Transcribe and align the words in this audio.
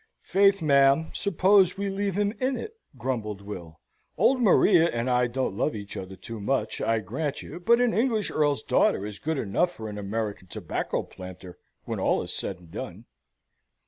"Faith, 0.23 0.63
ma'am, 0.63 1.11
suppose 1.13 1.77
we 1.77 1.87
leave 1.87 2.17
him 2.17 2.33
in 2.39 2.57
it?" 2.57 2.73
grumbled 2.97 3.39
Will. 3.43 3.79
"Old 4.17 4.41
Maria 4.41 4.89
and 4.89 5.07
I 5.11 5.27
don't 5.27 5.55
love 5.55 5.75
each 5.75 5.95
other 5.95 6.15
too 6.15 6.39
much, 6.39 6.81
I 6.81 6.97
grant 7.01 7.43
you; 7.43 7.59
but 7.59 7.79
an 7.79 7.93
English 7.93 8.31
earl's 8.31 8.63
daughter 8.63 9.05
is 9.05 9.19
good 9.19 9.37
enough 9.37 9.71
for 9.73 9.89
an 9.89 9.99
American 9.99 10.47
tobacco 10.47 11.03
planter, 11.03 11.59
when 11.85 11.99
all 11.99 12.23
is 12.23 12.33
said 12.33 12.57
and 12.57 12.71
done." 12.71 13.05